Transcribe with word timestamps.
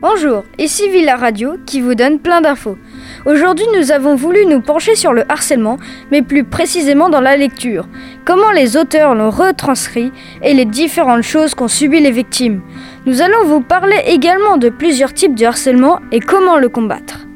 Bonjour, 0.00 0.44
ici 0.60 0.88
Villa 0.88 1.16
Radio 1.16 1.56
qui 1.66 1.80
vous 1.80 1.96
donne 1.96 2.20
plein 2.20 2.40
d'infos. 2.40 2.78
Aujourd'hui, 3.26 3.64
nous 3.76 3.90
avons 3.90 4.14
voulu 4.14 4.46
nous 4.46 4.60
pencher 4.60 4.94
sur 4.94 5.12
le 5.12 5.24
harcèlement, 5.28 5.76
mais 6.12 6.22
plus 6.22 6.44
précisément 6.44 7.08
dans 7.08 7.20
la 7.20 7.36
lecture. 7.36 7.88
Comment 8.24 8.52
les 8.52 8.76
auteurs 8.76 9.16
l'ont 9.16 9.30
retranscrit 9.30 10.12
et 10.40 10.54
les 10.54 10.66
différentes 10.66 11.24
choses 11.24 11.56
qu'ont 11.56 11.66
subi 11.66 11.98
les 11.98 12.12
victimes. 12.12 12.60
Nous 13.06 13.22
allons 13.22 13.44
vous 13.44 13.60
parler 13.60 13.96
également 14.06 14.56
de 14.56 14.68
plusieurs 14.68 15.12
types 15.12 15.34
de 15.34 15.44
harcèlement 15.44 15.98
et 16.12 16.20
comment 16.20 16.58
le 16.58 16.68
combattre. 16.68 17.26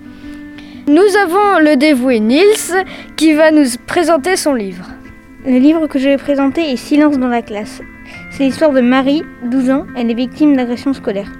Nous 0.87 1.17
avons 1.21 1.59
le 1.69 1.77
dévoué 1.77 2.21
Nils 2.21 2.85
qui 3.17 3.33
va 3.33 3.51
nous 3.51 3.67
présenter 3.89 4.37
son 4.37 4.55
livre. 4.55 4.87
Le 5.45 5.59
livre 5.59 5.89
que 5.89 5.99
je 5.99 6.11
vais 6.11 6.17
présenter 6.17 6.71
est 6.71 6.77
Silence 6.77 7.19
dans 7.19 7.27
la 7.27 7.43
classe. 7.43 7.83
C'est 8.31 8.45
l'histoire 8.45 8.71
de 8.71 8.81
Marie, 8.81 9.25
12 9.51 9.71
ans, 9.71 9.87
elle 9.97 10.13
est 10.13 10.15
victime 10.15 10.55
d'agressions 10.55 10.95
scolaires. 10.95 11.33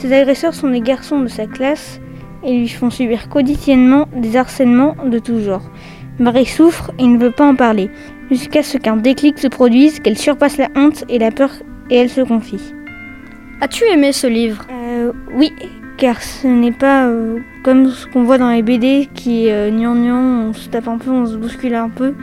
Ses 0.00 0.14
agresseurs 0.14 0.54
sont 0.54 0.70
des 0.70 0.80
garçons 0.80 1.20
de 1.20 1.28
sa 1.28 1.46
classe 1.46 2.00
et 2.42 2.56
lui 2.56 2.68
font 2.68 2.88
subir 2.88 3.28
quotidiennement 3.28 4.08
des 4.16 4.34
harcèlements 4.34 4.96
de 5.04 5.18
tout 5.18 5.40
genre. 5.40 5.70
Marie 6.18 6.46
souffre 6.46 6.90
et 6.98 7.06
ne 7.06 7.18
veut 7.18 7.30
pas 7.30 7.46
en 7.46 7.54
parler, 7.54 7.90
jusqu'à 8.30 8.62
ce 8.62 8.78
qu'un 8.78 8.96
déclic 8.96 9.38
se 9.38 9.46
produise, 9.46 10.00
qu'elle 10.00 10.16
surpasse 10.16 10.56
la 10.56 10.68
honte 10.74 11.04
et 11.10 11.18
la 11.18 11.30
peur 11.30 11.50
et 11.90 11.96
elle 11.96 12.08
se 12.08 12.22
confie. 12.22 12.72
As-tu 13.60 13.84
aimé 13.92 14.12
ce 14.12 14.26
livre? 14.26 14.66
Euh, 14.72 15.12
Oui, 15.34 15.52
car 15.98 16.22
ce 16.22 16.46
n'est 16.46 16.72
pas 16.72 17.06
euh, 17.06 17.40
comme 17.62 17.90
ce 17.90 18.06
qu'on 18.06 18.22
voit 18.22 18.38
dans 18.38 18.50
les 18.50 18.62
BD 18.62 19.06
qui 19.12 19.48
est 19.48 19.52
euh, 19.52 19.70
on 19.70 20.54
se 20.54 20.70
tape 20.70 20.88
un 20.88 20.96
peu, 20.96 21.10
on 21.10 21.26
se 21.26 21.36
bouscule 21.36 21.74
un 21.74 21.90
peu. 21.90 22.14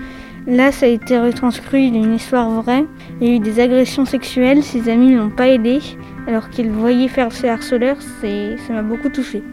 Là, 0.48 0.72
ça 0.72 0.86
a 0.86 0.90
été 0.90 1.20
retranscrit 1.20 1.92
d'une 1.92 2.16
histoire 2.16 2.50
vraie. 2.50 2.86
Il 3.20 3.28
y 3.28 3.32
a 3.32 3.36
eu 3.36 3.40
des 3.40 3.60
agressions 3.60 4.06
sexuelles, 4.06 4.64
ses 4.64 4.90
amis 4.90 5.10
ne 5.10 5.18
l'ont 5.18 5.30
pas 5.30 5.50
aidé, 5.50 5.80
alors 6.26 6.50
qu'il 6.50 6.72
voyait 6.72 7.10
faire 7.10 7.34
ses 7.34 7.50
harceleurs, 7.50 7.98
ça 8.02 8.74
m'a 8.74 8.82
beaucoup 8.82 9.10
touché. 9.10 9.44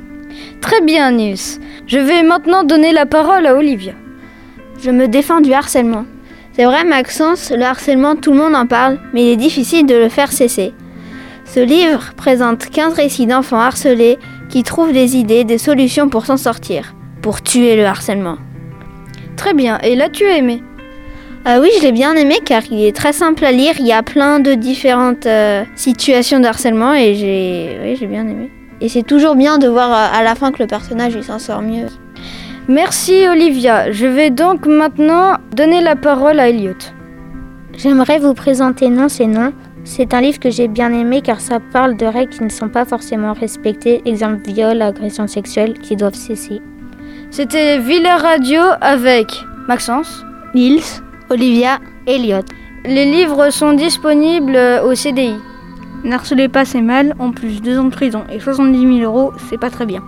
Très 0.60 0.80
bien, 0.80 1.10
Nils. 1.10 1.58
Je 1.88 1.98
vais 1.98 2.22
maintenant 2.22 2.62
donner 2.62 2.92
la 2.92 3.06
parole 3.06 3.44
à 3.46 3.56
Olivia. 3.56 3.94
Je 4.80 4.92
me 4.92 5.08
défends 5.08 5.40
du 5.40 5.52
harcèlement. 5.52 6.06
C'est 6.52 6.64
vrai, 6.64 6.84
Maxence, 6.84 7.50
le 7.50 7.64
harcèlement, 7.64 8.14
tout 8.14 8.30
le 8.30 8.38
monde 8.38 8.54
en 8.54 8.66
parle, 8.66 9.00
mais 9.12 9.24
il 9.24 9.30
est 9.30 9.36
difficile 9.36 9.86
de 9.86 9.96
le 9.96 10.08
faire 10.08 10.30
cesser. 10.30 10.74
Ce 11.44 11.58
livre 11.58 12.12
présente 12.16 12.70
15 12.70 12.94
récits 12.94 13.26
d'enfants 13.26 13.58
harcelés 13.58 14.18
qui 14.48 14.62
trouvent 14.62 14.92
des 14.92 15.16
idées, 15.16 15.42
des 15.42 15.58
solutions 15.58 16.08
pour 16.08 16.24
s'en 16.24 16.36
sortir, 16.36 16.94
pour 17.20 17.42
tuer 17.42 17.74
le 17.74 17.84
harcèlement. 17.84 18.36
Très 19.36 19.54
bien, 19.54 19.78
et 19.80 19.96
l'as-tu 19.96 20.24
aimé 20.24 20.62
ah 21.46 21.60
oui, 21.60 21.68
je 21.76 21.82
l'ai 21.82 21.92
bien 21.92 22.14
aimé 22.16 22.36
car 22.42 22.62
il 22.70 22.82
est 22.86 22.96
très 22.96 23.12
simple 23.12 23.44
à 23.44 23.52
lire. 23.52 23.74
Il 23.78 23.86
y 23.86 23.92
a 23.92 24.02
plein 24.02 24.40
de 24.40 24.54
différentes 24.54 25.26
euh, 25.26 25.64
situations 25.76 26.40
de 26.40 26.46
harcèlement 26.46 26.94
et 26.94 27.14
j'ai 27.14 27.78
oui, 27.82 27.96
j'ai 28.00 28.06
bien 28.06 28.26
aimé. 28.26 28.50
Et 28.80 28.88
c'est 28.88 29.02
toujours 29.02 29.36
bien 29.36 29.58
de 29.58 29.68
voir 29.68 29.90
euh, 29.90 30.18
à 30.18 30.22
la 30.22 30.34
fin 30.34 30.52
que 30.52 30.62
le 30.62 30.66
personnage 30.66 31.12
il 31.14 31.22
s'en 31.22 31.38
sort 31.38 31.60
mieux. 31.60 31.88
Merci 32.66 33.28
Olivia. 33.28 33.92
Je 33.92 34.06
vais 34.06 34.30
donc 34.30 34.64
maintenant 34.64 35.34
donner 35.54 35.82
la 35.82 35.96
parole 35.96 36.40
à 36.40 36.48
Elliot. 36.48 36.78
J'aimerais 37.76 38.18
vous 38.18 38.32
présenter 38.32 38.88
Non, 38.88 39.10
c'est 39.10 39.26
non. 39.26 39.52
C'est 39.84 40.14
un 40.14 40.22
livre 40.22 40.40
que 40.40 40.48
j'ai 40.48 40.66
bien 40.66 40.94
aimé 40.94 41.20
car 41.20 41.42
ça 41.42 41.60
parle 41.60 41.98
de 41.98 42.06
règles 42.06 42.32
qui 42.32 42.42
ne 42.42 42.48
sont 42.48 42.70
pas 42.70 42.86
forcément 42.86 43.34
respectées, 43.34 44.00
exemple 44.06 44.40
viol, 44.46 44.80
agression 44.80 45.26
sexuelle, 45.26 45.74
qui 45.74 45.94
doivent 45.94 46.14
cesser. 46.14 46.62
C'était 47.30 47.78
Villa 47.80 48.16
Radio 48.16 48.62
avec 48.80 49.26
Maxence, 49.68 50.24
Nils, 50.54 51.02
Olivia, 51.34 51.80
Elliot. 52.06 52.44
Les 52.84 53.06
livres 53.06 53.50
sont 53.50 53.72
disponibles 53.72 54.56
au 54.84 54.94
CDI. 54.94 55.34
N'harcelez 56.04 56.48
pas, 56.48 56.64
c'est 56.64 56.80
mal. 56.80 57.16
En 57.18 57.32
plus, 57.32 57.60
deux 57.60 57.76
ans 57.76 57.86
de 57.86 57.90
prison 57.90 58.22
et 58.30 58.38
70 58.38 59.00
000 59.00 59.12
euros, 59.12 59.32
c'est 59.50 59.58
pas 59.58 59.68
très 59.68 59.84
bien. 59.84 60.00